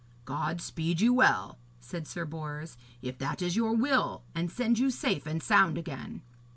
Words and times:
'God 0.25 0.61
speed 0.61 0.99
you 0.99 1.13
well,' 1.13 1.59
said 1.79 2.07
Sir 2.07 2.25
Bors, 2.25 2.75
'if 3.03 3.19
that 3.19 3.39
is 3.39 3.55
your 3.55 3.73
will, 3.75 4.23
and 4.33 4.49
send 4.51 4.79
you 4.79 4.89
safe 4.89 5.27
and 5.27 5.43
sound 5.43 5.77
again.' 5.77 6.23